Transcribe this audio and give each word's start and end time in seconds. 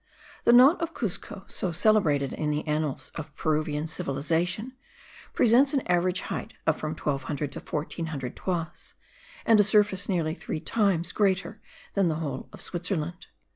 The 0.45 0.51
knot 0.51 0.81
of 0.81 0.95
Cuzco, 0.95 1.45
so 1.47 1.71
celebrated 1.71 2.33
in 2.33 2.49
the 2.49 2.65
annals 2.67 3.11
of 3.13 3.35
Peruvian 3.35 3.85
civilization, 3.85 4.73
presents 5.35 5.75
an 5.75 5.81
average 5.85 6.21
height 6.21 6.55
of 6.65 6.75
from 6.75 6.93
1200 6.95 7.51
to 7.51 7.59
1400 7.59 8.35
toises, 8.35 8.95
and 9.45 9.59
a 9.59 9.63
surface 9.63 10.09
nearly 10.09 10.33
three 10.33 10.59
times 10.59 11.11
greater 11.11 11.61
than 11.93 12.07
the 12.07 12.15
whole 12.15 12.49
of 12.51 12.61
Switzerland. 12.63 13.27